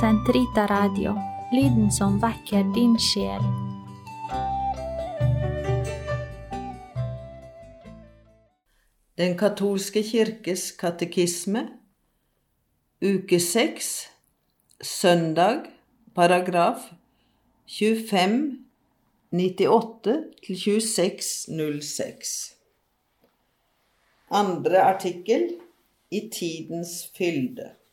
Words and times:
Sentrita 0.00 0.66
Radio, 0.66 1.12
lyden 1.52 1.92
som 1.92 2.16
vekker 2.18 2.64
din 2.74 2.96
sjel. 2.98 3.44
Den 9.14 9.36
katolske 9.38 10.02
kirkes 10.02 10.72
katekisme, 10.80 11.62
uke 12.98 13.38
6, 13.38 13.92
søndag, 14.82 15.70
paragraf 16.14 16.90
25 17.70 18.58
98 19.30 20.16
til 20.42 20.58
2606. 20.58 22.34
Andre 24.30 24.82
artikkel 24.90 25.48
i 26.10 26.28
tidens 26.34 27.12
fylde. 27.14 27.83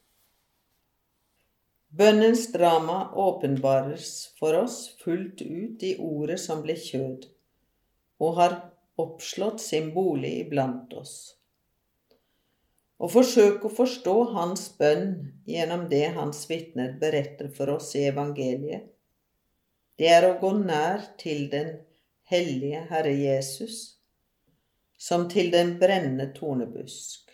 Bønnens 1.91 2.45
drama 2.54 3.12
åpenbares 3.20 4.32
for 4.40 4.55
oss 4.55 4.95
fullt 5.04 5.41
ut 5.41 5.84
i 5.84 5.98
ordet 5.99 6.40
som 6.40 6.62
ble 6.63 6.77
kjød, 6.80 7.26
og 8.23 8.38
har 8.38 8.54
oppslått 9.02 9.59
sin 9.59 9.90
bolig 9.91 10.32
iblant 10.46 10.94
oss. 10.96 11.16
Å 13.02 13.09
forsøke 13.12 13.68
å 13.68 13.73
forstå 13.76 14.13
hans 14.38 14.70
bønn 14.77 15.34
gjennom 15.49 15.88
det 15.91 16.13
hans 16.16 16.46
vitner 16.48 16.94
beretter 17.02 17.49
for 17.58 17.73
oss 17.73 17.90
i 17.99 18.05
evangeliet, 18.08 18.85
det 19.99 20.08
er 20.16 20.30
å 20.30 20.38
gå 20.40 20.54
nær 20.62 21.04
til 21.20 21.49
den 21.52 21.73
hellige 22.32 22.85
Herre 22.88 23.12
Jesus, 23.18 23.98
som 24.96 25.27
til 25.30 25.52
den 25.52 25.76
brennende 25.82 26.30
tornebusk. 26.38 27.27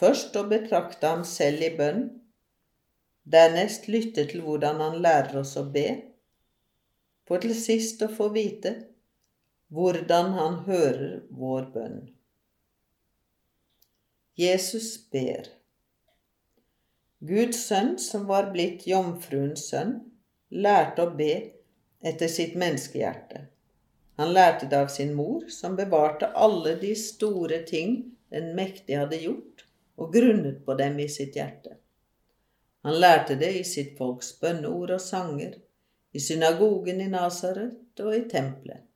Først 0.00 0.40
å 0.40 0.46
betrakte 0.48 1.12
ham 1.12 1.26
selv 1.28 1.66
i 1.66 1.74
bønn, 1.76 2.06
dernest 3.30 3.88
lytte 3.88 4.26
til 4.30 4.42
hvordan 4.44 4.80
han 4.82 4.98
lærer 5.04 5.40
oss 5.42 5.56
å 5.60 5.64
be, 5.74 5.86
for 7.28 7.42
til 7.42 7.54
sist 7.54 8.02
å 8.02 8.10
få 8.10 8.30
vite 8.34 8.74
hvordan 9.70 10.32
han 10.34 10.58
hører 10.66 11.20
vår 11.30 11.68
bønn. 11.74 12.00
Jesus 14.40 14.94
ber. 15.12 15.46
Guds 17.20 17.60
sønn, 17.68 17.98
som 18.00 18.24
var 18.26 18.48
blitt 18.54 18.86
jomfruens 18.88 19.66
sønn, 19.70 19.98
lærte 20.50 21.04
å 21.04 21.14
be 21.14 21.34
etter 22.00 22.30
sitt 22.32 22.56
menneskehjerte. 22.58 23.44
Han 24.20 24.32
lærte 24.32 24.66
det 24.70 24.78
av 24.78 24.88
sin 24.92 25.12
mor, 25.16 25.44
som 25.52 25.76
bevarte 25.76 26.32
alle 26.46 26.74
de 26.80 26.94
store 26.96 27.60
ting 27.68 28.00
den 28.32 28.54
mektige 28.56 29.04
hadde 29.04 29.20
gjort, 29.20 29.66
og 30.00 30.12
grunnet 30.16 30.64
på 30.64 30.76
dem 30.80 30.98
i 31.04 31.08
sitt 31.12 31.36
hjerte. 31.36 31.76
Han 32.86 33.00
lærte 33.00 33.36
det 33.40 33.50
i 33.58 33.64
sitt 33.64 33.96
folks 33.98 34.32
bønneord 34.40 34.94
og 34.96 35.02
sanger, 35.04 35.56
i 36.12 36.20
synagogen 36.20 37.00
i 37.00 37.08
Nasaret 37.12 38.00
og 38.02 38.14
i 38.16 38.22
tempelet. 38.28 38.86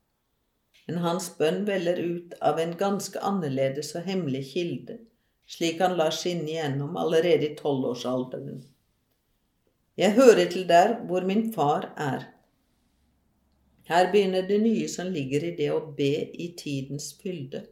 Men 0.87 1.01
hans 1.01 1.31
bønn 1.37 1.63
veller 1.67 1.99
ut 2.01 2.33
av 2.45 2.59
en 2.61 2.75
ganske 2.77 3.21
annerledes 3.29 3.93
og 3.97 4.05
hemmelig 4.09 4.43
kilde, 4.51 4.99
slik 5.49 5.81
han 5.81 5.97
lar 5.97 6.13
skinne 6.13 6.49
igjennom 6.49 6.97
allerede 6.97 7.51
i 7.51 7.55
tolvårsalderen. 7.57 8.63
Jeg 9.97 10.17
hører 10.17 10.49
til 10.51 10.67
der 10.67 10.97
hvor 11.07 11.25
min 11.25 11.47
far 11.53 11.93
er. 11.97 12.27
Her 13.87 14.11
begynner 14.11 14.47
det 14.47 14.59
nye 14.61 14.87
som 14.89 15.11
ligger 15.13 15.45
i 15.45 15.55
det 15.55 15.69
å 15.71 15.79
be 15.97 16.11
i 16.33 16.51
tidens 16.57 17.13
fylde, 17.21 17.63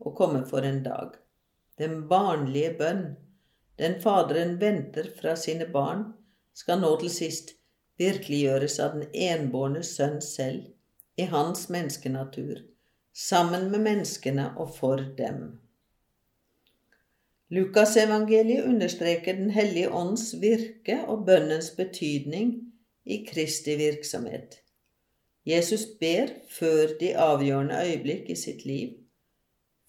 og 0.00 0.16
komme 0.16 0.44
for 0.48 0.64
en 0.68 0.82
dag. 0.84 1.16
Den 1.80 2.02
barnlige 2.08 2.74
bønn, 2.78 3.04
den 3.78 3.98
Faderen 4.00 4.58
venter 4.60 5.08
fra 5.20 5.36
sine 5.36 5.66
barn, 5.66 6.12
skal 6.54 6.80
nå 6.82 6.92
til 7.00 7.12
sist 7.12 7.54
virkeliggjøres 8.00 8.78
av 8.82 8.98
den 8.98 9.08
enbårne 9.14 9.82
Sønn 9.86 10.20
selv, 10.24 10.68
i 11.16 11.26
hans 11.28 11.66
menneskenatur, 11.72 12.62
sammen 13.12 13.68
med 13.72 13.84
menneskene 13.84 14.52
og 14.60 14.72
for 14.76 15.02
dem. 15.18 15.42
Lukasevangeliet 17.52 18.64
understreker 18.64 19.36
Den 19.36 19.50
hellige 19.52 19.90
ånds 19.92 20.30
virke 20.40 21.02
og 21.04 21.26
bønnens 21.26 21.68
betydning 21.76 22.54
i 23.04 23.18
Kristi 23.28 23.76
virksomhet. 23.76 24.62
Jesus 25.44 25.84
ber 26.00 26.30
før 26.48 26.94
de 27.00 27.12
avgjørende 27.18 27.76
øyeblikk 27.82 28.30
i 28.30 28.38
sitt 28.38 28.64
liv, 28.64 28.94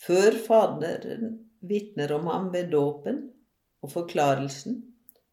før 0.01 0.35
Faderen 0.47 1.37
vitner 1.61 2.11
om 2.17 2.27
ham 2.27 2.51
ved 2.53 2.71
dåpen 2.73 3.21
og 3.83 3.91
forklarelsen, 3.91 4.81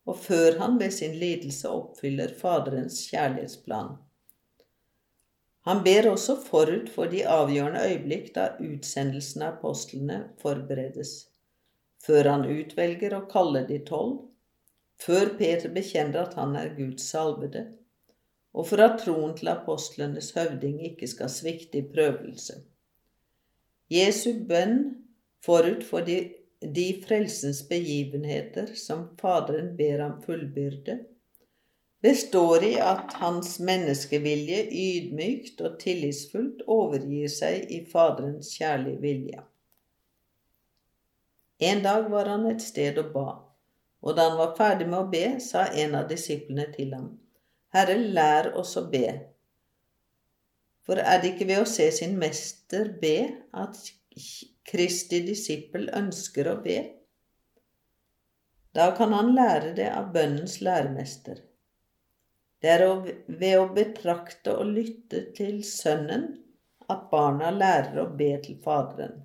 og 0.06 0.18
før 0.18 0.58
han 0.58 0.78
ved 0.80 0.90
sin 0.94 1.14
lidelse 1.16 1.70
oppfyller 1.70 2.34
Faderens 2.38 3.02
kjærlighetsplan. 3.10 3.96
Han 5.68 5.84
ber 5.84 6.10
også 6.10 6.36
forut 6.44 6.88
for 6.90 7.10
de 7.12 7.26
avgjørende 7.28 7.82
øyeblikk 7.88 8.32
da 8.34 8.54
utsendelsen 8.64 9.44
av 9.44 9.58
apostlene 9.58 10.22
forberedes 10.42 11.30
før 12.04 12.30
han 12.30 12.46
utvelger 12.48 13.14
og 13.18 13.28
kaller 13.32 13.66
de 13.68 13.78
tolv, 13.84 14.16
før 15.00 15.34
Peter 15.38 15.72
bekjenner 15.72 16.24
at 16.24 16.34
han 16.38 16.56
er 16.56 16.74
Guds 16.76 17.08
salvede, 17.12 17.66
og 18.56 18.66
for 18.66 18.82
at 18.84 18.98
troen 19.04 19.36
til 19.36 19.52
apostlenes 19.52 20.32
høvding 20.36 20.80
ikke 20.90 21.08
skal 21.08 21.30
svikte 21.32 21.80
i 21.80 21.86
prøvelse. 21.92 22.60
Jesu 23.90 24.32
bønn 24.48 24.80
forut 25.44 25.84
for 25.86 26.04
de, 26.06 26.18
de 26.60 27.02
frelsens 27.06 27.68
begivenheter 27.68 28.74
som 28.74 29.08
Faderen 29.20 29.76
ber 29.76 29.98
ham 29.98 30.22
fullbyrde, 30.22 30.98
består 32.00 32.64
i 32.64 32.74
at 32.80 33.12
hans 33.20 33.58
menneskevilje 33.60 34.64
ydmykt 34.68 35.60
og 35.64 35.78
tillitsfullt 35.80 36.64
overgir 36.68 37.32
seg 37.32 37.72
i 37.72 37.80
Faderens 37.88 38.52
kjærlige 38.56 39.00
vilje. 39.00 39.44
En 41.60 41.82
dag 41.84 42.08
var 42.12 42.28
han 42.28 42.46
et 42.48 42.62
sted 42.64 42.98
og 43.00 43.10
ba, 43.12 43.26
og 44.00 44.16
da 44.16 44.30
han 44.30 44.38
var 44.40 44.54
ferdig 44.56 44.88
med 44.88 45.00
å 45.00 45.08
be, 45.12 45.24
sa 45.44 45.66
en 45.76 45.96
av 45.98 46.08
disiplene 46.12 46.70
til 46.76 46.94
ham, 46.96 47.10
Herre, 47.72 47.98
lær 48.00 48.52
oss 48.58 48.76
å 48.80 48.86
be. 48.90 49.06
For 50.88 51.00
er 51.00 51.20
det 51.20 51.34
ikke 51.34 51.50
ved 51.52 51.60
å 51.62 51.68
se 51.68 51.90
sin 51.94 52.16
mester 52.18 52.88
be 53.00 53.16
at 53.52 53.76
Kristi 54.70 55.20
disippel 55.26 55.88
ønsker 55.96 56.48
å 56.50 56.56
be? 56.62 56.78
Da 58.74 58.92
kan 58.96 59.12
han 59.12 59.32
lære 59.34 59.72
det 59.74 59.88
av 59.90 60.12
bønnens 60.14 60.60
læremester. 60.62 61.40
Det 62.60 62.70
er 62.70 62.84
ved 63.26 63.56
å 63.58 63.66
betrakte 63.74 64.54
og 64.54 64.70
lytte 64.76 65.24
til 65.36 65.62
Sønnen 65.66 66.28
at 66.92 67.08
barna 67.10 67.50
lærer 67.54 67.98
å 68.02 68.06
be 68.16 68.30
til 68.44 68.60
Faderen. 68.62 69.24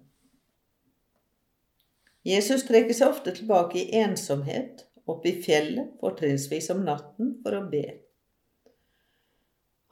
Jesus 2.25 2.63
trekker 2.65 2.97
seg 2.97 3.11
ofte 3.13 3.35
tilbake 3.37 3.83
i 3.83 3.99
ensomhet, 4.01 4.87
opp 5.05 5.27
i 5.29 5.35
fjellet, 5.45 5.91
fortrinnsvis 6.01 6.71
om 6.73 6.81
natten, 6.87 7.35
for 7.43 7.59
å 7.59 7.67
be. 7.69 7.83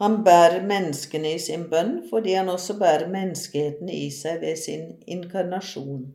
Han 0.01 0.23
bærer 0.25 0.63
menneskene 0.65 1.35
i 1.35 1.39
sin 1.39 1.67
bønn 1.69 1.95
fordi 2.09 2.33
han 2.33 2.49
også 2.49 2.75
bærer 2.79 3.11
menneskeheten 3.13 3.89
i 3.93 4.07
seg 4.11 4.41
ved 4.41 4.57
sin 4.59 4.87
inkarnasjon, 5.05 6.07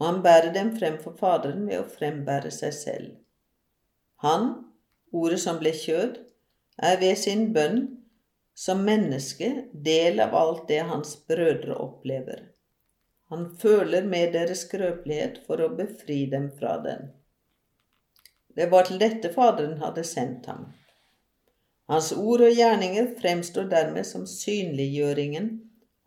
og 0.00 0.06
han 0.06 0.22
bærer 0.24 0.52
dem 0.56 0.72
frem 0.78 0.98
for 1.02 1.14
Faderen 1.20 1.68
ved 1.68 1.80
å 1.80 1.90
frembære 1.92 2.50
seg 2.54 2.74
selv. 2.74 3.12
Han, 4.24 4.48
ordet 5.12 5.38
som 5.44 5.60
ble 5.62 5.72
kjød, 5.76 6.18
er 6.82 6.98
ved 7.00 7.16
sin 7.20 7.52
bønn 7.54 7.80
som 8.56 8.82
menneske 8.84 9.50
del 9.86 10.20
av 10.24 10.34
alt 10.34 10.66
det 10.68 10.82
hans 10.88 11.14
brødre 11.28 11.76
opplever. 11.76 12.42
Han 13.30 13.50
føler 13.60 14.06
med 14.06 14.32
deres 14.32 14.64
skrøpelighet 14.66 15.42
for 15.46 15.60
å 15.62 15.72
befri 15.78 16.24
dem 16.32 16.50
fra 16.58 16.76
den. 16.82 17.10
Det 18.56 18.70
var 18.72 18.86
til 18.88 19.00
dette 19.02 19.32
Faderen 19.34 19.78
hadde 19.82 20.04
sendt 20.06 20.46
ham. 20.50 20.70
Hans 21.86 22.10
ord 22.12 22.42
og 22.42 22.54
gjerninger 22.54 23.12
fremstår 23.20 23.68
dermed 23.70 24.06
som 24.08 24.26
synliggjøringen 24.26 25.50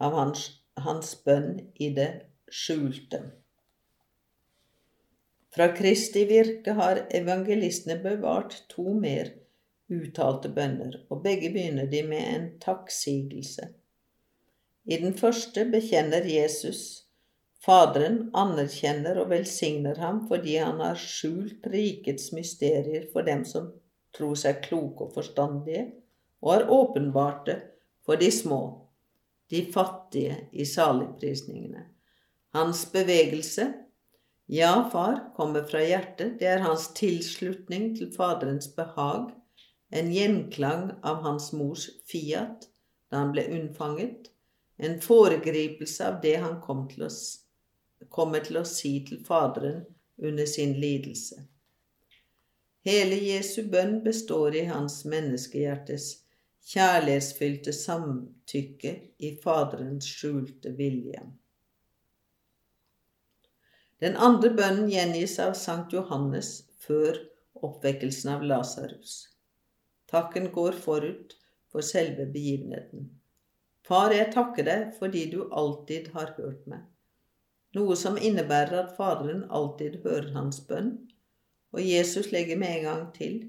av 0.04 0.16
hans, 0.18 0.48
hans 0.80 1.14
bønn 1.24 1.54
i 1.80 1.92
det 1.96 2.10
skjulte. 2.52 3.22
Fra 5.56 5.70
Kristi 5.74 6.26
virke 6.30 6.76
har 6.78 7.06
evangelistene 7.16 7.98
bevart 8.04 8.60
to 8.70 8.92
mer 8.94 9.32
uttalte 9.90 10.52
bønner, 10.54 11.00
og 11.10 11.24
begge 11.24 11.50
begynner 11.54 11.88
de 11.90 12.04
med 12.06 12.26
en 12.36 12.50
takksigelse. 12.62 13.72
I 14.86 15.00
den 15.02 15.16
første 15.18 15.66
bekjenner 15.70 16.28
Jesus 16.28 17.06
Faderen 17.60 18.30
anerkjenner 18.40 19.18
og 19.20 19.34
velsigner 19.34 19.98
ham 20.00 20.22
fordi 20.30 20.56
han 20.62 20.80
har 20.80 21.00
skjult 21.00 21.66
rikets 21.68 22.30
mysterier 22.32 23.10
for 23.12 23.28
dem 23.28 23.44
som 23.48 23.74
tror 24.16 24.38
seg 24.40 24.64
klok 24.66 25.02
og 25.06 25.14
forstandige, 25.16 25.86
og 26.42 26.54
har 26.54 26.72
åpenbart 26.72 27.46
det 27.50 27.58
for 28.06 28.20
de 28.20 28.32
små, 28.32 28.62
de 29.50 29.66
fattige 29.74 30.38
i 30.52 30.66
saligprisningene. 30.66 31.86
Hans 32.56 32.86
bevegelse 32.92 33.74
Ja, 34.52 34.90
far, 34.92 35.34
kommer 35.36 35.62
fra 35.64 35.84
hjertet. 35.86 36.40
Det 36.40 36.48
er 36.50 36.64
hans 36.66 36.88
tilslutning 36.98 37.92
til 37.98 38.10
Faderens 38.10 38.72
behag, 38.74 39.28
en 39.94 40.10
gjenklang 40.10 40.88
av 41.06 41.22
hans 41.22 41.52
mors 41.54 41.86
fiat 42.10 42.66
da 43.10 43.22
han 43.22 43.34
ble 43.34 43.44
unnfanget, 43.54 44.32
en 44.82 44.98
foregripelse 45.02 46.08
av 46.08 46.18
det 46.24 46.36
han 46.42 46.58
kom 46.66 46.88
til 46.90 47.06
å, 47.06 47.12
kommer 48.10 48.42
til 48.46 48.62
å 48.62 48.66
si 48.66 48.96
til 49.06 49.22
Faderen 49.26 49.84
under 50.18 50.50
sin 50.50 50.76
lidelse. 50.82 51.44
Hele 52.88 53.18
Jesu 53.20 53.64
bønn 53.68 54.00
består 54.04 54.56
i 54.56 54.64
hans 54.70 55.02
menneskehjertes 55.10 56.06
kjærlighetsfylte 56.70 57.74
samtykke 57.76 58.94
i 59.20 59.34
Faderens 59.44 60.08
skjulte 60.08 60.72
vilje. 60.78 61.24
Den 64.00 64.16
andre 64.16 64.54
bønnen 64.56 64.88
gjengis 64.88 65.36
av 65.44 65.58
Sankt 65.60 65.92
Johannes 65.92 66.54
før 66.80 67.18
oppvekkelsen 67.60 68.32
av 68.38 68.46
Lasarus. 68.48 69.18
Takken 70.08 70.48
går 70.56 70.78
forut 70.80 71.36
for 71.70 71.84
selve 71.86 72.30
begivenheten. 72.32 73.10
Far, 73.86 74.14
jeg 74.14 74.32
takker 74.32 74.66
deg 74.66 74.94
fordi 75.02 75.26
du 75.34 75.42
alltid 75.50 76.14
har 76.14 76.32
hørt 76.38 76.64
meg, 76.70 76.86
noe 77.76 77.98
som 77.98 78.18
innebærer 78.18 78.84
at 78.84 78.96
Faderen 78.98 79.44
alltid 79.50 80.00
hører 80.06 80.32
hans 80.36 80.62
bønn, 80.70 81.09
og 81.76 81.82
Jesus 81.86 82.32
legger 82.34 82.58
med 82.58 82.78
en 82.78 82.84
gang 82.84 83.08
til, 83.16 83.40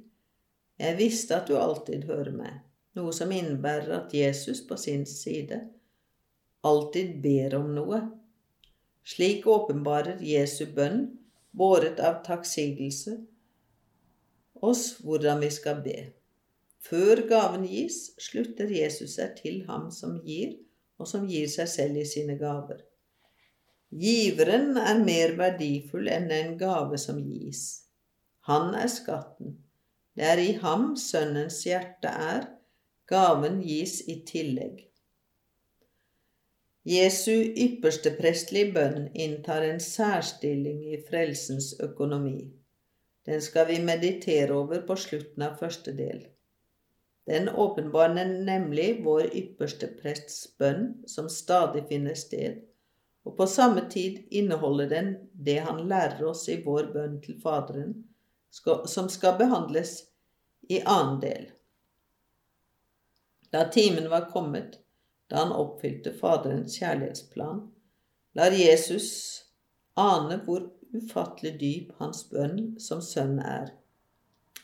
jeg 0.81 0.96
visste 0.96 1.37
at 1.37 1.49
du 1.49 1.56
alltid 1.61 2.06
hører 2.08 2.32
meg, 2.32 2.61
noe 2.96 3.12
som 3.17 3.32
innebærer 3.32 3.93
at 3.99 4.14
Jesus 4.17 4.62
på 4.67 4.78
sin 4.81 5.05
side 5.08 5.61
alltid 6.67 7.20
ber 7.22 7.56
om 7.61 7.75
noe. 7.76 8.00
Slik 9.06 9.46
åpenbarer 9.49 10.20
Jesu 10.25 10.67
bønn, 10.76 11.06
båret 11.56 12.00
av 12.05 12.20
takksigelse, 12.26 13.17
oss 14.61 14.84
hvordan 15.05 15.40
vi 15.40 15.50
skal 15.52 15.81
be. 15.84 15.99
Før 16.84 17.25
gaven 17.28 17.64
gis, 17.69 18.11
slutter 18.20 18.70
Jesus 18.73 19.16
seg 19.19 19.34
til 19.40 19.62
ham 19.69 19.88
som 19.93 20.19
gir, 20.25 20.56
og 21.00 21.08
som 21.08 21.26
gir 21.28 21.49
seg 21.49 21.69
selv 21.69 22.00
i 22.00 22.06
sine 22.08 22.37
gaver. 22.40 22.82
Giveren 23.90 24.76
er 24.78 25.00
mer 25.02 25.34
verdifull 25.38 26.08
enn 26.12 26.28
en 26.32 26.56
gave 26.61 27.00
som 27.00 27.19
gis. 27.25 27.89
Han 28.50 28.75
er 28.75 28.91
skatten. 28.91 29.61
Det 30.19 30.26
er 30.26 30.41
i 30.43 30.52
ham 30.58 30.97
Sønnens 30.99 31.62
hjerte 31.62 32.11
er. 32.11 32.49
Gaven 33.06 33.61
gis 33.62 34.00
i 34.11 34.25
tillegg. 34.26 34.81
Jesu 36.91 37.31
ypperste 37.31 38.11
prestelige 38.17 38.73
bønn 38.75 39.06
inntar 39.14 39.62
en 39.69 39.79
særstilling 39.85 40.82
i 40.94 40.99
frelsens 41.06 41.75
økonomi. 41.85 42.50
Den 43.29 43.43
skal 43.44 43.69
vi 43.69 43.79
meditere 43.85 44.56
over 44.56 44.82
på 44.88 44.97
slutten 44.99 45.47
av 45.47 45.58
første 45.62 45.94
del. 45.94 46.25
Den 47.31 47.49
åpenbarer 47.52 48.32
nemlig 48.50 49.05
vår 49.05 49.31
ypperste 49.31 49.93
prests 50.00 50.49
bønn, 50.58 51.05
som 51.06 51.29
stadig 51.31 51.85
finner 51.93 52.19
sted, 52.19 52.62
og 53.23 53.37
på 53.38 53.47
samme 53.47 53.87
tid 53.93 54.25
inneholder 54.31 54.88
den 54.91 55.17
det 55.32 55.61
han 55.67 55.85
lærer 55.87 56.25
oss 56.32 56.49
i 56.49 56.62
vår 56.64 56.91
bønn 56.97 57.20
til 57.23 57.38
Faderen, 57.43 58.00
som 58.50 59.08
skal 59.08 59.38
behandles 59.38 60.05
i 60.69 60.82
annen 60.82 61.20
del. 61.20 61.50
Da 63.50 63.64
timen 63.70 64.11
var 64.11 64.31
kommet, 64.31 64.79
da 65.26 65.44
han 65.44 65.52
oppfylte 65.52 66.12
Faderens 66.14 66.79
kjærlighetsplan, 66.79 67.62
lar 68.35 68.55
Jesus 68.55 69.11
ane 69.99 70.38
hvor 70.44 70.69
ufattelig 70.94 71.56
dyp 71.61 71.93
hans 71.99 72.25
bønn 72.31 72.76
som 72.82 73.02
sønn 73.02 73.38
er. 73.43 73.73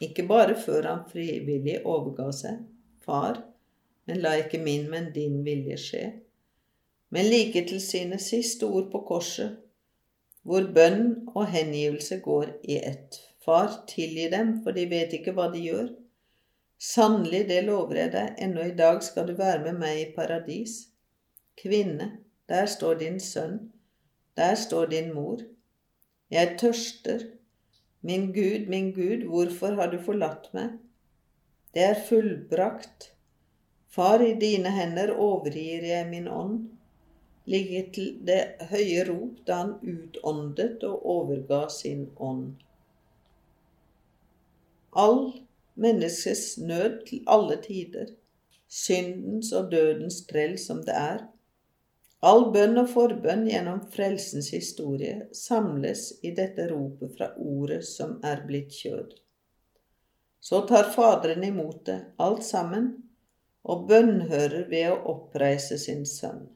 Ikke 0.03 0.27
bare 0.29 0.55
før 0.59 0.87
han 0.91 1.05
frivillig 1.11 1.81
overga 1.85 2.31
seg, 2.35 2.63
Far, 3.07 3.39
men 4.07 4.19
la 4.23 4.35
ikke 4.41 4.59
min, 4.63 4.89
men 4.91 5.13
din 5.15 5.43
vilje 5.47 5.77
skje. 5.79 6.05
Men 7.15 7.31
like 7.31 7.63
til 7.69 7.81
sine 7.83 8.19
siste 8.23 8.67
ord 8.67 8.91
på 8.91 9.03
korset, 9.07 9.61
hvor 10.47 10.67
bønn 10.75 11.29
og 11.35 11.47
hengivelse 11.51 12.19
går 12.23 12.51
i 12.67 12.79
ett. 12.83 13.19
Far, 13.47 13.71
tilgi 13.87 14.27
dem, 14.33 14.57
for 14.65 14.75
de 14.75 14.89
vet 14.91 15.15
ikke 15.15 15.33
hva 15.37 15.47
de 15.53 15.63
gjør. 15.63 15.93
Sannelig, 16.83 17.45
det 17.49 17.63
lover 17.69 18.03
jeg 18.03 18.13
deg, 18.17 18.35
ennå 18.43 18.67
i 18.67 18.75
dag 18.77 18.99
skal 19.07 19.31
du 19.31 19.37
være 19.39 19.63
med 19.69 19.79
meg 19.85 20.01
i 20.01 20.11
paradis. 20.17 20.75
Kvinne, 21.57 22.11
der 22.51 22.67
står 22.69 22.99
din 23.01 23.21
sønn, 23.23 23.61
der 24.37 24.59
står 24.59 24.91
din 24.93 25.15
mor. 25.15 25.41
Jeg 26.35 26.57
tørster, 26.61 27.23
Min 28.07 28.33
Gud, 28.33 28.69
min 28.69 28.93
Gud, 28.93 29.25
hvorfor 29.27 29.75
har 29.75 29.89
du 29.91 29.97
forlatt 29.99 30.45
meg? 30.55 30.77
Det 31.75 31.83
er 31.83 32.03
fullbrakt. 32.09 33.09
Far, 33.91 34.23
i 34.23 34.37
dine 34.39 34.71
hender 34.71 35.11
overgir 35.17 35.83
jeg 35.89 36.07
min 36.11 36.29
ånd. 36.29 36.61
Ligger 37.51 37.89
til 37.97 38.13
det 38.29 38.69
høye 38.71 39.09
rop 39.09 39.41
da 39.49 39.59
han 39.63 39.73
utåndet 39.83 40.87
og 40.87 41.03
overga 41.17 41.65
sin 41.73 42.07
ånd. 42.29 42.63
All 44.97 45.23
menneskets 45.77 46.57
nød 46.59 47.03
til 47.07 47.25
alle 47.27 47.61
tider, 47.63 48.15
syndens 48.69 49.53
og 49.53 49.71
dødens 49.71 50.23
trell 50.27 50.57
som 50.59 50.81
det 50.87 50.97
er, 50.97 51.27
All 52.25 52.47
bønn 52.53 52.81
og 52.81 52.89
forbønn 52.91 53.45
gjennom 53.47 53.83
frelsens 53.93 54.49
historie 54.55 55.29
samles 55.37 56.09
i 56.25 56.33
dette 56.35 56.65
ropet 56.71 57.13
fra 57.19 57.29
ordet 57.37 57.83
som 57.87 58.17
er 58.25 58.41
blitt 58.49 58.73
kjød. 58.73 59.13
Så 60.41 60.63
tar 60.71 60.89
Faderen 60.95 61.45
imot 61.45 61.85
det, 61.87 61.99
alt 62.17 62.45
sammen, 62.47 62.89
og 63.67 63.85
bønnhører 63.91 64.65
ved 64.71 64.93
å 64.95 64.99
oppreise 65.13 65.79
sin 65.83 66.07
sønn. 66.09 66.47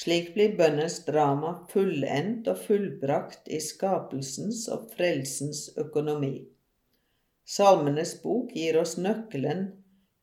Slik 0.00 0.32
blir 0.34 0.54
bønnens 0.56 1.00
drama 1.04 1.52
fullendt 1.72 2.48
og 2.48 2.62
fullbrakt 2.64 3.50
i 3.50 3.58
skapelsens 3.60 4.68
og 4.72 4.86
frelsens 4.94 5.66
økonomi. 5.82 6.46
Salmenes 7.50 8.12
bok 8.22 8.52
gir 8.54 8.76
oss 8.78 8.92
nøkkelen 8.94 9.64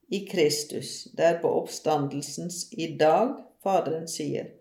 i 0.07 0.21
Kristus, 0.29 1.09
der 1.17 1.41
på 1.41 1.49
oppstandelsens 1.59 2.61
i 2.71 2.93
dag 2.99 3.33
Faderen 3.63 4.05
sier, 4.07 4.53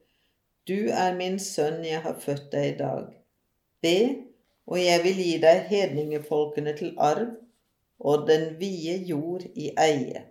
Du 0.67 0.89
er 0.91 1.15
min 1.15 1.39
sønn, 1.39 1.85
jeg 1.87 2.01
har 2.03 2.17
født 2.19 2.49
deg 2.51 2.73
i 2.73 2.79
dag. 2.81 3.05
Be, 3.85 3.99
og 4.67 4.81
jeg 4.83 5.03
vil 5.05 5.21
gi 5.23 5.37
deg 5.45 5.61
hedningefolkene 5.69 6.75
til 6.81 6.97
arv 6.99 7.37
og 8.03 8.27
den 8.27 8.57
vide 8.59 8.97
jord 9.13 9.47
i 9.55 9.71
eie. 9.79 10.25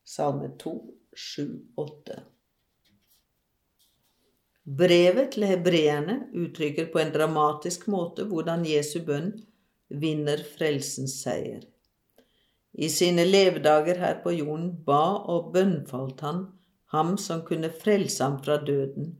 Salme 0.00 0.54
2, 0.64 0.74
7, 1.12 1.44
8. 1.76 2.22
Brevet 4.80 5.34
til 5.36 5.44
hebreerne 5.50 6.22
uttrykker 6.32 6.88
på 6.88 7.04
en 7.04 7.12
dramatisk 7.12 7.84
måte 7.92 8.24
hvordan 8.32 8.64
Jesu 8.64 9.02
bønn 9.04 9.34
vinner 9.90 10.42
frelsens 10.56 11.18
seier. 11.22 11.66
I 12.72 12.88
sine 12.88 13.24
levedager 13.26 13.98
her 13.98 14.20
på 14.24 14.32
jorden 14.32 14.72
ba 14.86 15.02
og 15.28 15.52
bønnfalt 15.54 16.22
han 16.24 16.46
ham 16.90 17.16
som 17.18 17.42
kunne 17.46 17.70
frelse 17.70 18.22
ham 18.24 18.38
fra 18.42 18.56
døden, 18.56 19.12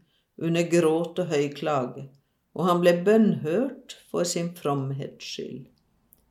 under 0.42 0.66
gråt 0.70 1.18
og 1.22 1.30
høy 1.30 1.50
klage, 1.54 2.08
og 2.54 2.66
han 2.66 2.80
ble 2.82 2.94
bønnhørt 3.06 3.94
for 4.10 4.26
sin 4.26 4.50
fromhets 4.56 5.26
skyld. 5.34 5.68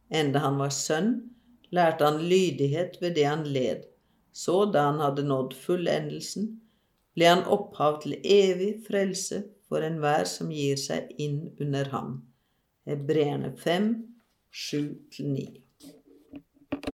Enda 0.10 0.42
han 0.44 0.58
var 0.60 0.74
sønn, 0.76 1.14
lærte 1.72 2.08
han 2.08 2.20
lydighet 2.32 2.98
ved 3.02 3.16
det 3.16 3.28
han 3.30 3.46
led. 3.48 3.86
Så, 4.34 4.66
da 4.74 4.90
han 4.90 5.00
hadde 5.04 5.24
nådd 5.28 5.56
fullendelsen, 5.58 6.50
ble 7.16 7.30
han 7.30 7.46
opphav 7.48 8.02
til 8.04 8.18
evig 8.24 8.74
frelse 8.88 9.44
for 9.70 9.86
enhver 9.86 10.26
som 10.28 10.52
gir 10.52 10.80
seg 10.80 11.14
inn 11.22 11.42
under 11.60 11.92
ham. 11.94 12.14
Hebreerne 12.90 13.54
5, 13.58 13.90
Should. 14.52 15.14